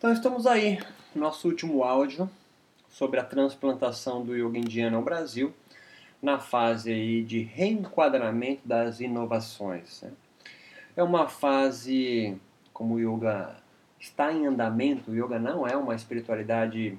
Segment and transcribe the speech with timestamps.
[0.00, 0.78] Então estamos aí,
[1.14, 2.26] nosso último áudio
[2.88, 5.52] sobre a transplantação do yoga indiano ao Brasil,
[6.22, 10.00] na fase aí de reenquadramento das inovações.
[10.00, 10.10] Né?
[10.96, 12.34] É uma fase,
[12.72, 13.54] como o yoga
[13.98, 16.98] está em andamento, o yoga não é uma espiritualidade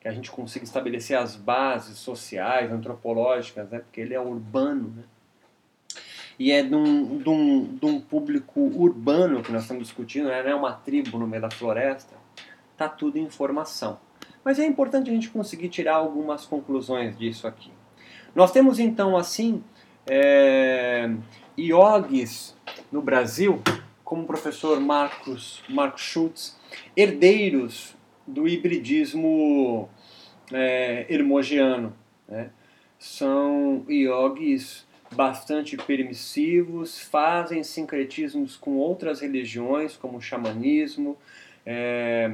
[0.00, 3.80] que a gente consiga estabelecer as bases sociais, antropológicas, né?
[3.80, 4.94] porque ele é urbano.
[4.96, 5.02] Né?
[6.38, 10.42] E é de um, de, um, de um público urbano que nós estamos discutindo, né?
[10.42, 12.18] não é uma tribo no meio da floresta
[12.80, 14.00] está tudo em formação.
[14.42, 17.70] Mas é importante a gente conseguir tirar algumas conclusões disso aqui.
[18.34, 19.62] Nós temos então assim
[20.08, 21.10] é,
[21.58, 22.56] iogues
[22.90, 23.60] no Brasil,
[24.02, 26.58] como o professor Marcos, Marcos Schultz,
[26.96, 27.94] herdeiros
[28.26, 29.90] do hibridismo
[30.50, 31.94] é, hermogiano.
[32.26, 32.50] Né?
[32.98, 41.18] São iogues bastante permissivos, fazem sincretismos com outras religiões, como o xamanismo,
[41.66, 42.32] é,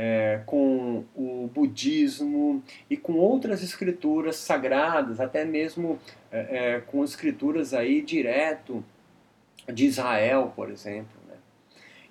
[0.00, 5.98] é, com o budismo e com outras escrituras sagradas, até mesmo
[6.30, 8.84] é, é, com escrituras aí direto
[9.66, 11.34] de Israel, por exemplo, né?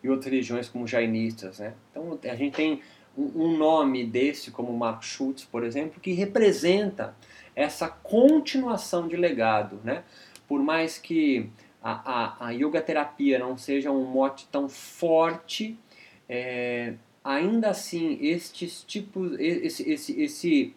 [0.04, 1.60] e outras religiões como jainistas.
[1.60, 1.74] Né?
[1.90, 2.82] Então a gente tem
[3.18, 7.16] um, nome desse, como Mark Schultz, por exemplo, que representa
[7.56, 9.80] essa continuação de legado.
[9.82, 10.04] Né?
[10.46, 11.50] Por mais que
[11.82, 15.80] a, a, a yoga terapia não seja um mote tão forte,
[16.28, 16.96] é,
[17.28, 20.74] ainda assim, estes tipos, esse, esse, esse,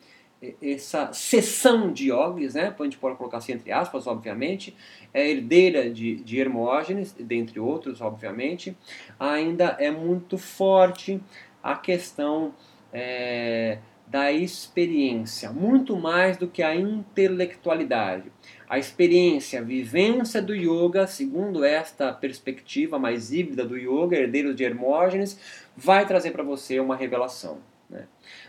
[0.61, 4.77] essa seção de yogis, né, a gente pode colocar assim entre aspas, obviamente,
[5.15, 8.77] é herdeira de, de Hermógenes, dentre outros, obviamente,
[9.19, 11.21] ainda é muito forte
[11.63, 12.53] a questão
[12.93, 13.79] é,
[14.11, 18.33] da experiência, muito mais do que a intelectualidade.
[18.69, 24.65] A experiência, a vivência do yoga, segundo esta perspectiva mais híbrida do yoga, herdeiro de
[24.65, 25.39] Hermógenes,
[25.77, 27.59] vai trazer para você uma revelação.
[27.89, 28.09] Né?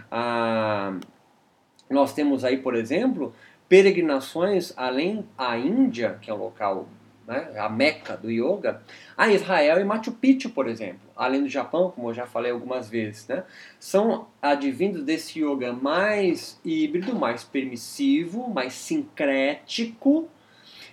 [0.10, 1.00] Ah,
[1.88, 3.32] nós temos aí, por exemplo,
[3.70, 6.90] peregrinações além a Índia, que é um local
[7.32, 8.82] né, a Meca do yoga,
[9.16, 12.90] a Israel e Machu Picchu, por exemplo, além do Japão, como eu já falei algumas
[12.90, 13.46] vezes, né,
[13.80, 20.28] são advindos desse yoga mais híbrido, mais permissivo, mais sincrético,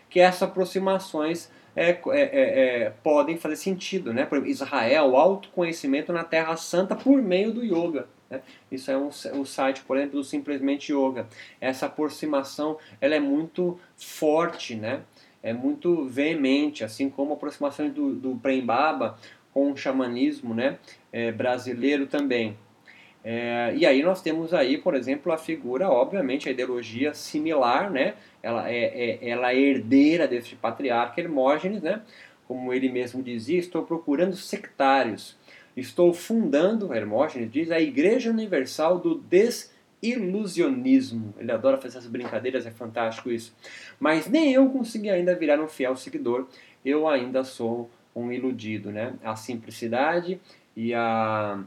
[0.09, 4.13] que essas aproximações é, é, é, é, podem fazer sentido.
[4.13, 4.25] Né?
[4.25, 8.09] Por exemplo, Israel, autoconhecimento na Terra Santa por meio do yoga.
[8.31, 8.41] Né?
[8.71, 11.27] Isso é um, um site, por exemplo, do Simplesmente Yoga.
[11.61, 15.03] Essa aproximação ela é muito forte, né?
[15.43, 19.17] É muito veemente, assim como a aproximação do, do Prem Baba
[19.53, 20.79] com o xamanismo né,
[21.13, 22.57] é, brasileiro também.
[23.25, 28.15] É, e aí nós temos aí, por exemplo, a figura, obviamente, a ideologia similar, né?
[28.43, 32.01] Ela é, é, ela é herdeira deste patriarca Hermógenes, né?
[32.47, 35.37] Como ele mesmo dizia, estou procurando sectários.
[35.77, 41.35] Estou fundando, Hermógenes diz, a Igreja Universal do Des ilusionismo.
[41.39, 43.55] Ele adora fazer essas brincadeiras, é fantástico isso.
[43.99, 46.47] Mas nem eu consegui ainda virar um fiel seguidor,
[46.85, 49.15] eu ainda sou um iludido, né?
[49.23, 50.41] A simplicidade
[50.77, 51.63] e a,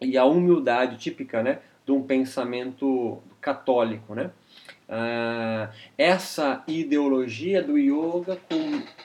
[0.00, 1.60] e a humildade típica, né?
[1.84, 4.30] De um pensamento católico, né?
[4.88, 8.38] Ah, essa ideologia do yoga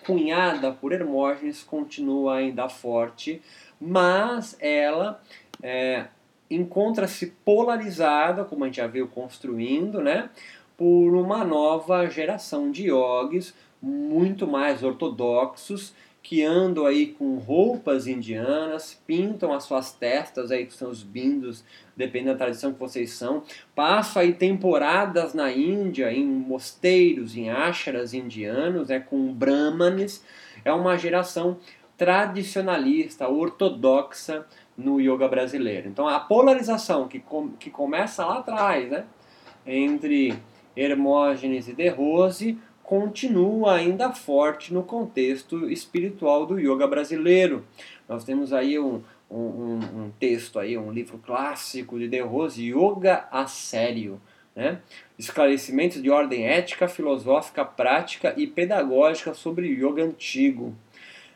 [0.05, 3.41] cunhada por Hermógenes continua ainda forte,
[3.79, 5.21] mas ela
[5.63, 6.07] é,
[6.49, 10.29] encontra-se polarizada, como a gente já viu construindo, né,
[10.75, 19.01] por uma nova geração de yogis muito mais ortodoxos que andam aí com roupas indianas,
[19.07, 21.63] pintam as suas testas aí que são os bindos,
[21.95, 23.43] dependendo da tradição que vocês são,
[23.73, 30.23] passam aí temporadas na Índia em mosteiros, em ashrams indianos, né, com brahmanes,
[30.63, 31.57] é uma geração
[31.97, 34.45] tradicionalista, ortodoxa,
[34.79, 35.87] no yoga brasileiro.
[35.89, 39.05] Então a polarização que, com, que começa lá atrás, né,
[39.65, 40.33] entre
[40.75, 47.65] Hermógenes e De Rose, continua ainda forte no contexto espiritual do yoga brasileiro.
[48.07, 53.27] Nós temos aí um, um, um texto aí, um livro clássico de De Rose, Yoga
[53.31, 54.19] a Sério,
[54.55, 54.79] né?
[55.19, 60.73] esclarecimentos de ordem ética, filosófica, prática e pedagógica sobre yoga antigo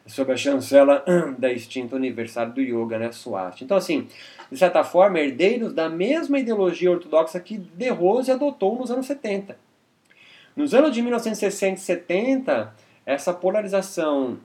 [0.05, 1.03] sob a chancela
[1.37, 3.63] da extinta Universidade do Yoga, né, Swati.
[3.63, 4.07] Então, assim,
[4.51, 9.57] de certa forma, herdeiros da mesma ideologia ortodoxa que De Rose adotou nos anos 70.
[10.55, 14.37] Nos anos de 1960 e 70, essa polarização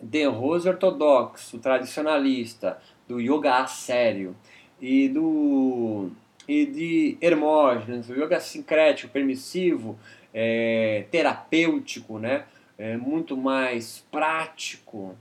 [0.00, 4.36] De Rose ortodoxo, tradicionalista, do yoga a sério
[4.80, 6.10] e do
[6.46, 9.98] e de Hermógenes, o yoga sincrético, permissivo,
[10.32, 12.44] é, terapêutico, né?
[12.78, 15.16] É, muito mais prático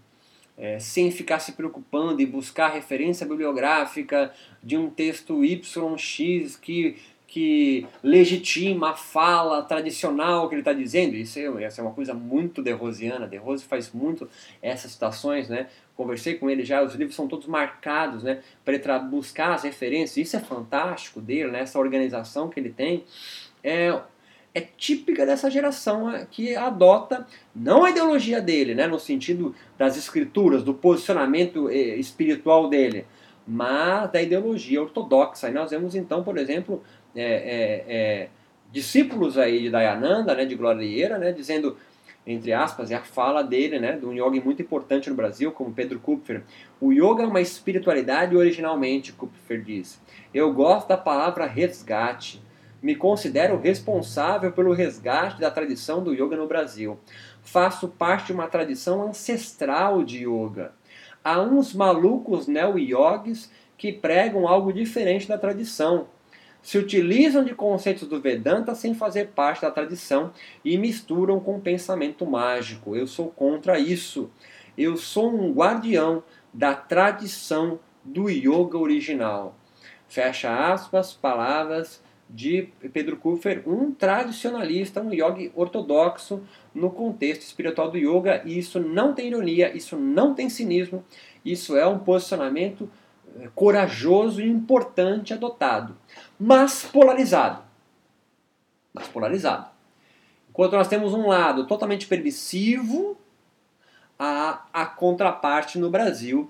[0.57, 4.31] é, sem ficar se preocupando em buscar referência bibliográfica
[4.63, 11.15] de um texto YX que, que legitima a fala tradicional que ele está dizendo.
[11.15, 13.27] Isso é, essa é uma coisa muito derrosiana.
[13.27, 14.27] De Rose faz muito
[14.61, 15.67] essas citações, né?
[15.95, 18.41] Conversei com ele já, os livros são todos marcados, né?
[18.65, 20.17] Para buscar as referências.
[20.17, 21.61] Isso é fantástico dele, né?
[21.61, 23.03] Essa organização que ele tem.
[23.63, 23.99] É,
[24.57, 29.95] é típica dessa geração é, que adota não a ideologia dele, né, no sentido das
[29.95, 33.05] escrituras, do posicionamento eh, espiritual dele,
[33.47, 35.49] mas da ideologia ortodoxa.
[35.49, 36.81] E nós vemos então, por exemplo,
[37.15, 38.29] é, é, é,
[38.71, 41.77] discípulos aí de Dayananda, né, de Glória né, dizendo
[42.25, 45.71] entre aspas, é a fala dele, né, de um yoga muito importante no Brasil, como
[45.71, 46.43] Pedro Kupfer.
[46.81, 49.97] O yoga é uma espiritualidade originalmente, Kupfer diz.
[50.33, 52.41] Eu gosto da palavra resgate
[52.81, 56.99] me considero responsável pelo resgate da tradição do yoga no Brasil.
[57.41, 60.73] Faço parte de uma tradição ancestral de yoga.
[61.23, 66.07] Há uns malucos neo-yogis que pregam algo diferente da tradição.
[66.61, 70.31] Se utilizam de conceitos do Vedanta sem fazer parte da tradição
[70.63, 72.95] e misturam com o pensamento mágico.
[72.95, 74.29] Eu sou contra isso.
[74.77, 76.23] Eu sou um guardião
[76.53, 79.55] da tradição do yoga original.
[80.07, 86.43] Fecha aspas, palavras de Pedro Kuffer, um tradicionalista, um yogi ortodoxo
[86.73, 91.03] no contexto espiritual do yoga, e isso não tem ironia, isso não tem cinismo,
[91.45, 92.89] isso é um posicionamento
[93.39, 95.95] eh, corajoso e importante adotado,
[96.39, 97.63] mas polarizado.
[98.93, 99.67] Mas polarizado.
[100.49, 103.17] Enquanto nós temos um lado totalmente permissivo,
[104.19, 106.49] a, a contraparte no Brasil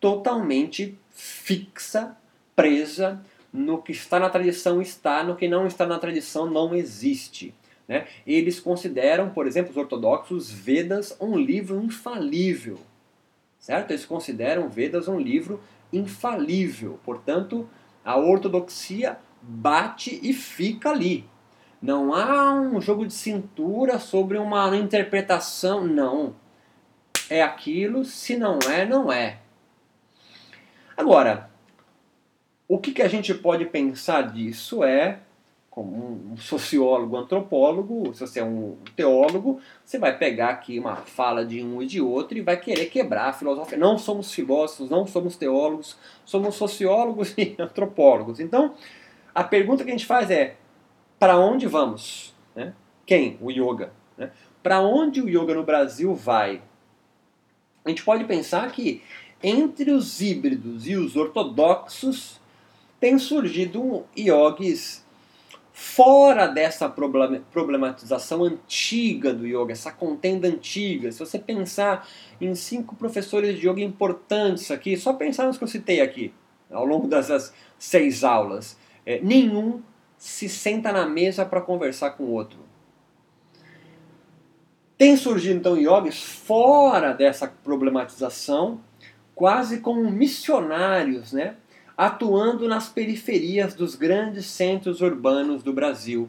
[0.00, 2.16] totalmente fixa,
[2.54, 3.20] presa
[3.52, 7.54] no que está na tradição está, no que não está na tradição não existe.
[7.86, 8.06] Né?
[8.26, 12.78] Eles consideram, por exemplo, os ortodoxos, Vedas um livro infalível.
[13.58, 13.90] Certo?
[13.90, 15.60] Eles consideram Vedas um livro
[15.92, 17.00] infalível.
[17.02, 17.68] Portanto,
[18.04, 21.24] a ortodoxia bate e fica ali.
[21.80, 26.34] Não há um jogo de cintura sobre uma interpretação, não.
[27.30, 29.38] É aquilo, se não é, não é.
[30.96, 31.47] Agora,
[32.68, 35.20] o que, que a gente pode pensar disso é,
[35.70, 41.46] como um sociólogo, antropólogo, se você é um teólogo, você vai pegar aqui uma fala
[41.46, 43.78] de um e de outro e vai querer quebrar a filosofia.
[43.78, 48.38] Não somos filósofos, não somos teólogos, somos sociólogos e antropólogos.
[48.38, 48.74] Então,
[49.34, 50.56] a pergunta que a gente faz é:
[51.18, 52.34] para onde vamos?
[52.54, 52.74] Né?
[53.06, 53.38] Quem?
[53.40, 53.92] O yoga.
[54.16, 54.30] Né?
[54.62, 56.60] Para onde o yoga no Brasil vai?
[57.84, 59.02] A gente pode pensar que
[59.42, 62.40] entre os híbridos e os ortodoxos
[63.00, 65.06] tem surgido yogis
[65.72, 71.12] fora dessa problematização antiga do yoga, essa contenda antiga.
[71.12, 72.08] Se você pensar
[72.40, 76.34] em cinco professores de yoga importantes aqui, só pensar nos que eu citei aqui,
[76.68, 79.80] ao longo dessas seis aulas, é, nenhum
[80.16, 82.58] se senta na mesa para conversar com o outro.
[84.96, 88.80] Tem surgido então yogis fora dessa problematização,
[89.32, 91.54] quase como missionários, né?
[91.98, 96.28] Atuando nas periferias dos grandes centros urbanos do Brasil.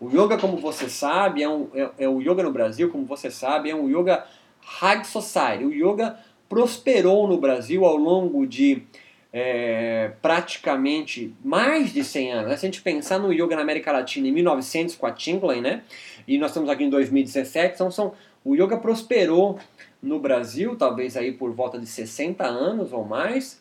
[0.00, 3.28] O yoga, como você sabe, é, um, é, é o yoga no Brasil, como você
[3.28, 4.24] sabe, é um yoga
[4.60, 5.64] high society.
[5.64, 6.16] O yoga
[6.48, 8.84] prosperou no Brasil ao longo de
[9.32, 12.60] é, praticamente mais de 100 anos.
[12.60, 15.82] Se a gente pensar no yoga na América Latina em 1900 com a Tinglen, né?
[16.26, 18.12] E nós estamos aqui em 2017, então são,
[18.44, 19.58] o yoga prosperou
[20.00, 23.59] no Brasil, talvez aí por volta de 60 anos ou mais,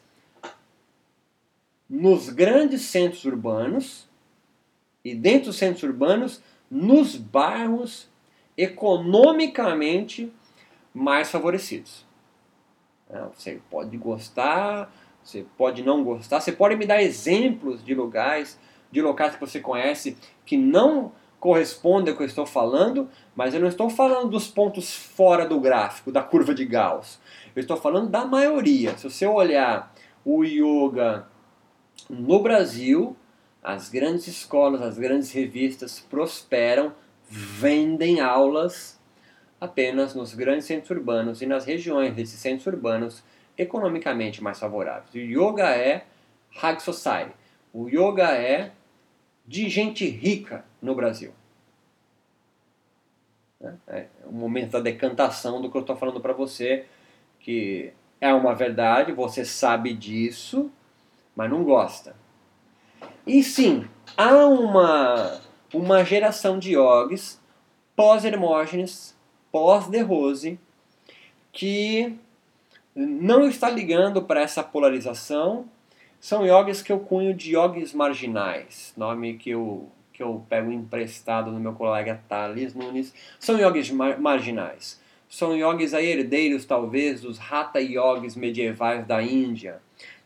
[1.89, 4.07] nos grandes centros urbanos
[5.03, 8.07] e dentro dos centros urbanos, nos bairros
[8.55, 10.31] economicamente
[10.93, 12.05] mais favorecidos.
[13.09, 14.93] É, você pode gostar,
[15.23, 18.59] você pode não gostar, você pode me dar exemplos de lugares,
[18.91, 23.61] de locais que você conhece que não correspondem ao que eu estou falando, mas eu
[23.61, 27.19] não estou falando dos pontos fora do gráfico, da curva de Gauss.
[27.55, 28.97] Eu estou falando da maioria.
[28.97, 29.93] Se você olhar
[30.25, 31.27] o yoga
[32.09, 33.15] no Brasil,
[33.61, 36.93] as grandes escolas, as grandes revistas prosperam,
[37.29, 38.99] vendem aulas
[39.61, 43.23] apenas nos grandes centros urbanos e nas regiões desses centros urbanos
[43.57, 45.13] economicamente mais favoráveis.
[45.13, 46.05] O yoga é
[46.55, 47.33] high society.
[47.73, 48.71] O yoga é
[49.45, 51.33] de gente rica no Brasil.
[53.87, 56.85] É o momento da decantação do que eu estou falando para você,
[57.39, 60.71] que é uma verdade, você sabe disso,
[61.39, 62.17] mas não gosta.
[63.25, 65.39] E sim, há uma,
[65.73, 67.41] uma geração de yogis
[67.95, 69.15] pós-Hermógenes,
[69.49, 70.59] pós-De Rose,
[71.53, 72.13] que
[72.93, 75.63] não está ligando para essa polarização.
[76.19, 81.53] São yogis que eu cunho de yogis marginais, nome que eu, que eu pego emprestado
[81.53, 83.13] no meu colega Thales Nunes.
[83.39, 85.01] São yogis mar marginais.
[85.29, 89.79] São yogis aí herdeiros, talvez, dos Hatha yogis medievais da Índia,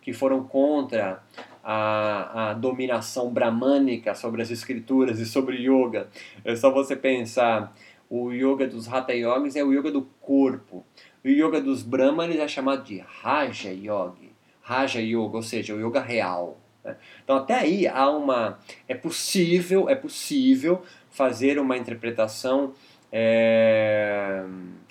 [0.04, 1.24] que foram contra
[1.64, 6.10] a, a dominação bramânica sobre as escrituras e sobre yoga.
[6.44, 7.74] É só você pensar,
[8.10, 10.86] o yoga dos Hatha Yogis é o yoga do corpo.
[11.24, 14.32] O yoga dos Brahmanes é chamado de Raja Yogi,
[14.62, 16.60] Raja Yoga, ou seja, o yoga real.
[16.84, 16.98] Né?
[17.24, 22.74] Então até aí há uma é possível é possível fazer uma interpretação
[23.10, 24.44] é,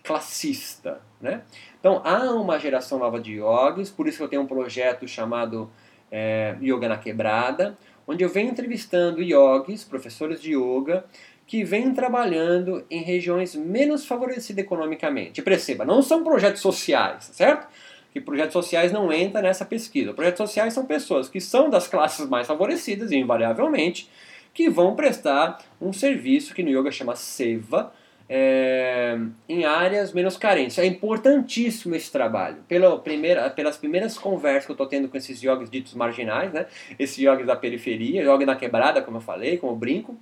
[0.03, 1.43] classista, né?
[1.83, 5.69] Então há uma geração nova de yogis, por isso que eu tenho um projeto chamado
[6.13, 11.05] é, Yoga na Quebrada, onde eu venho entrevistando yogis, professores de yoga,
[11.45, 15.43] que vêm trabalhando em regiões menos favorecidas economicamente.
[15.43, 17.67] Perceba, não são projetos sociais, certo?
[18.13, 20.15] Que projetos sociais não entram nessa pesquisa.
[20.15, 24.09] Projetos sociais são pessoas que são das classes mais favorecidas, invariavelmente,
[24.55, 27.93] que vão prestar um serviço que no yoga chama seva,
[28.35, 30.79] é, em áreas menos carentes.
[30.79, 32.65] É importantíssimo esse trabalho.
[32.67, 36.65] Pela primeira, pelas primeiras conversas que eu estou tendo com esses yogis ditos marginais, né?
[36.99, 40.17] esses yogis da periferia, yoga na quebrada, como eu falei, como eu brinco,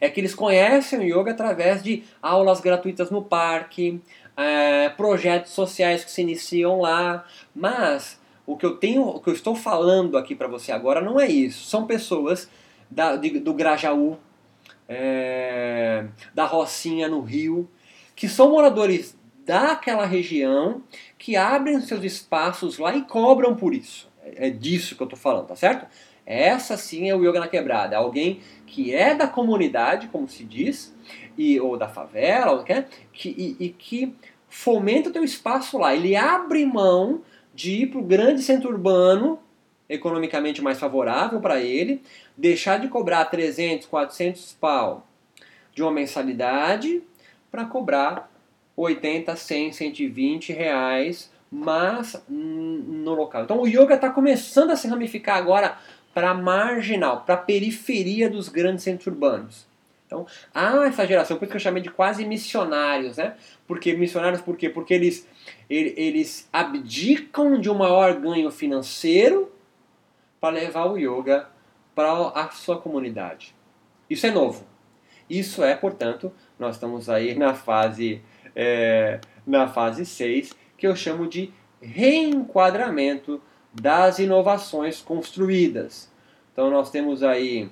[0.00, 4.00] é que eles conhecem o yoga através de aulas gratuitas no parque,
[4.36, 9.34] é, projetos sociais que se iniciam lá, mas o que eu tenho, o que eu
[9.34, 11.64] estou falando aqui para você agora não é isso.
[11.64, 12.48] São pessoas
[12.88, 14.16] da, de, do Grajaú,
[14.88, 17.68] é, da Rocinha no Rio,
[18.14, 20.82] que são moradores daquela região,
[21.18, 24.08] que abrem seus espaços lá e cobram por isso.
[24.22, 25.86] É, é disso que eu estou falando, tá certo?
[26.26, 27.96] Essa sim é o yoga na quebrada.
[27.96, 30.94] Alguém que é da comunidade, como se diz,
[31.36, 34.14] e, ou da favela, ou, que, e, e que
[34.48, 35.94] fomenta o teu espaço lá.
[35.94, 37.22] Ele abre mão
[37.54, 39.38] de ir para o grande centro urbano,
[39.88, 42.02] economicamente mais favorável para ele,
[42.36, 45.06] deixar de cobrar 300, 400 pau
[45.74, 47.02] de uma mensalidade
[47.50, 48.30] para cobrar
[48.76, 53.44] 80, 100, 120 reais, mas no local.
[53.44, 55.78] Então o yoga está começando a se ramificar agora
[56.12, 59.66] para marginal, para periferia dos grandes centros urbanos.
[60.06, 63.34] Então, há essa geração, por isso que eu chamei de quase missionários, né?
[63.66, 64.68] Porque missionários por quê?
[64.68, 65.26] Porque eles,
[65.68, 69.50] eles abdicam de um maior ganho financeiro
[70.44, 71.48] para levar o yoga
[71.94, 73.54] para a sua comunidade.
[74.10, 74.66] Isso é novo.
[75.28, 78.20] Isso é, portanto, nós estamos aí na fase,
[78.54, 83.40] é, na fase 6, que eu chamo de reenquadramento
[83.72, 86.12] das inovações construídas.
[86.52, 87.70] Então nós temos aí,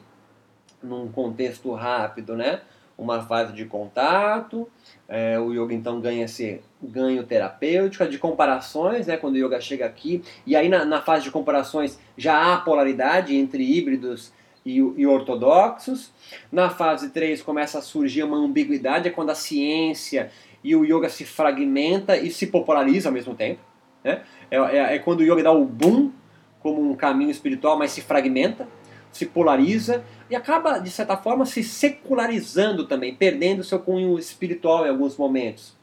[0.82, 2.62] num contexto rápido, né,
[2.96, 4.68] uma fase de contato,
[5.08, 9.86] é, o yoga então ganha esse ganho terapêutico, de comparações, né, quando o yoga chega
[9.86, 14.32] aqui, e aí na, na fase de comparações já há polaridade entre híbridos
[14.64, 16.12] e, e, ortodoxos.
[16.50, 20.30] Na fase 3 começa a surgir uma ambiguidade, é quando a ciência
[20.62, 23.60] e o yoga se fragmenta e se populariza ao mesmo tempo.
[24.04, 24.22] Né?
[24.50, 26.12] É, é, é quando o yoga dá o boom
[26.60, 28.68] como um caminho espiritual, mas se fragmenta,
[29.12, 34.88] se polariza e acaba, de certa forma, se secularizando também, perdendo seu cunho espiritual em
[34.88, 35.76] alguns momentos.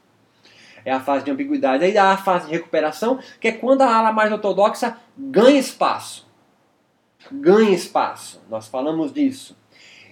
[0.84, 1.84] É a fase de ambiguidade.
[1.84, 6.28] Aí há a fase de recuperação, que é quando a ala mais ortodoxa ganha espaço.
[7.30, 8.42] Ganha espaço.
[8.50, 9.56] Nós falamos disso.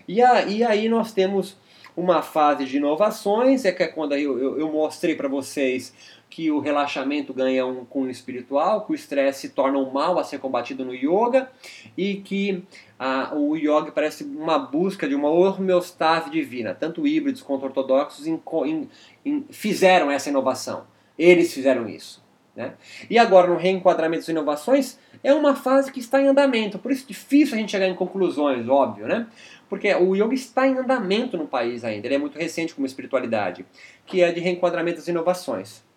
[0.06, 1.56] E, a, e aí nós temos
[1.96, 5.92] uma fase de inovações, é que é quando eu, eu, eu mostrei para vocês
[6.30, 10.25] que o relaxamento ganha um cunho espiritual, que o estresse se torna um mal a
[10.25, 11.50] ser combatido no yoga
[11.97, 12.62] e que
[12.99, 16.75] ah, o yoga parece uma busca de uma homeostase divina.
[16.75, 18.88] Tanto híbridos quanto ortodoxos in, in,
[19.25, 20.85] in, fizeram essa inovação.
[21.18, 22.23] Eles fizeram isso.
[22.54, 22.75] Né?
[23.08, 26.78] E agora, no reenquadramento das inovações, é uma fase que está em andamento.
[26.78, 29.26] Por isso é difícil a gente chegar em conclusões, óbvio, né?
[29.68, 32.06] Porque o yoga está em andamento no país ainda.
[32.06, 33.64] Ele é muito recente como espiritualidade,
[34.06, 35.88] que é de reenquadramento das inovações.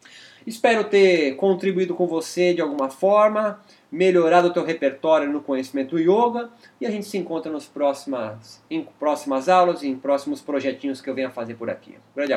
[0.45, 3.59] Espero ter contribuído com você de alguma forma,
[3.91, 8.61] melhorado o teu repertório no conhecimento do yoga e a gente se encontra nos próximas,
[8.69, 11.91] em próximas aulas e em próximos projetinhos que eu venha fazer por aqui.
[11.91, 12.29] Um grande abraço.